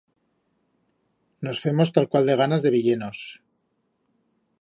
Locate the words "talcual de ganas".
1.95-2.61